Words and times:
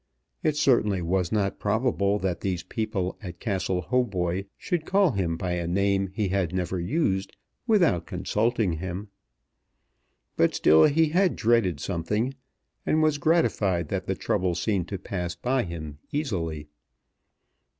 It 0.41 0.57
certainly 0.57 1.03
was 1.03 1.31
not 1.31 1.59
probable 1.59 2.17
that 2.17 2.41
these 2.41 2.63
people 2.63 3.19
at 3.21 3.39
Castle 3.39 3.81
Hautboy 3.83 4.45
should 4.57 4.83
call 4.87 5.11
him 5.11 5.37
by 5.37 5.51
a 5.51 5.67
name 5.67 6.07
he 6.07 6.29
had 6.29 6.55
never 6.55 6.79
used 6.79 7.37
without 7.67 8.07
consulting 8.07 8.73
him. 8.79 9.09
But 10.35 10.55
still 10.55 10.85
he 10.85 11.09
had 11.09 11.35
dreaded 11.35 11.79
something, 11.79 12.33
and 12.83 13.03
was 13.03 13.19
gratified 13.19 13.89
that 13.89 14.07
the 14.07 14.15
trouble 14.15 14.55
seemed 14.55 14.87
to 14.87 14.97
pass 14.97 15.35
by 15.35 15.65
him 15.65 15.99
easily. 16.11 16.67